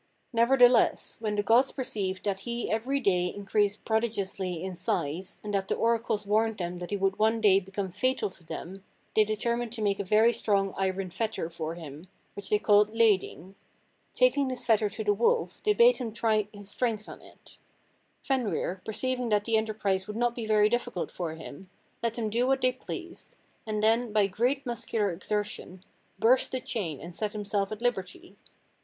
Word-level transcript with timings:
Nevertheless, 0.33 1.17
when 1.19 1.35
the 1.35 1.43
gods 1.43 1.71
perceived 1.71 2.23
that 2.23 2.39
he 2.39 2.71
every 2.71 2.99
day 2.99 3.27
increased 3.27 3.85
prodigiously 3.85 4.63
in 4.63 4.73
size, 4.73 5.37
and 5.43 5.53
that 5.53 5.67
the 5.67 5.75
oracles 5.75 6.25
warned 6.25 6.57
them 6.57 6.79
that 6.79 6.89
he 6.89 6.97
would 6.97 7.19
one 7.19 7.39
day 7.39 7.59
become 7.59 7.91
fatal 7.91 8.31
to 8.31 8.43
them, 8.43 8.83
they 9.15 9.23
determined 9.23 9.71
to 9.73 9.81
make 9.83 9.99
a 9.99 10.03
very 10.03 10.33
strong 10.33 10.73
iron 10.75 11.11
fetter 11.11 11.51
for 11.51 11.75
him, 11.75 12.07
which 12.33 12.49
they 12.49 12.57
called 12.57 12.89
Læding. 12.91 13.53
Taking 14.15 14.47
this 14.47 14.65
fetter 14.65 14.89
to 14.89 15.03
the 15.03 15.13
wolf, 15.13 15.61
they 15.65 15.73
bade 15.73 15.97
him 15.97 16.11
try 16.11 16.47
his 16.51 16.67
strength 16.67 17.07
on 17.07 17.21
it. 17.21 17.59
Fenrir, 18.23 18.81
perceiving 18.83 19.29
that 19.29 19.45
the 19.45 19.55
enterprise 19.55 20.07
would 20.07 20.17
not 20.17 20.33
be 20.33 20.47
very 20.47 20.67
difficult 20.67 21.11
for 21.11 21.35
him, 21.35 21.69
let 22.01 22.15
them 22.15 22.31
do 22.31 22.47
what 22.47 22.61
they 22.61 22.71
pleased, 22.71 23.35
and 23.67 23.83
then, 23.83 24.11
by 24.11 24.25
great 24.25 24.65
muscular 24.65 25.11
exertion, 25.11 25.83
burst 26.17 26.51
the 26.51 26.59
chain 26.59 26.99
and 26.99 27.13
set 27.13 27.33
himself 27.33 27.71
at 27.71 27.83
liberty. 27.83 28.35